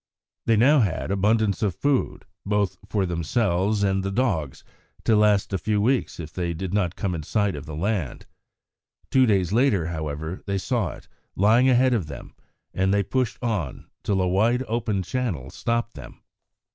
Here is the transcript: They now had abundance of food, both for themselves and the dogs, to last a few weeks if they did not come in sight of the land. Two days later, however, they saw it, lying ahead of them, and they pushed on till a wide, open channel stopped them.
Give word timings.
They 0.47 0.57
now 0.57 0.79
had 0.79 1.11
abundance 1.11 1.61
of 1.61 1.75
food, 1.75 2.25
both 2.43 2.75
for 2.89 3.05
themselves 3.05 3.83
and 3.83 4.01
the 4.01 4.09
dogs, 4.11 4.63
to 5.03 5.15
last 5.15 5.53
a 5.53 5.59
few 5.59 5.79
weeks 5.79 6.19
if 6.19 6.33
they 6.33 6.55
did 6.55 6.73
not 6.73 6.95
come 6.95 7.13
in 7.13 7.21
sight 7.21 7.55
of 7.55 7.67
the 7.67 7.75
land. 7.75 8.25
Two 9.11 9.27
days 9.27 9.53
later, 9.53 9.85
however, 9.89 10.41
they 10.47 10.57
saw 10.57 10.89
it, 10.93 11.07
lying 11.35 11.69
ahead 11.69 11.93
of 11.93 12.07
them, 12.07 12.33
and 12.73 12.91
they 12.91 13.03
pushed 13.03 13.37
on 13.43 13.91
till 14.01 14.21
a 14.23 14.27
wide, 14.27 14.63
open 14.67 15.03
channel 15.03 15.51
stopped 15.51 15.93
them. 15.93 16.21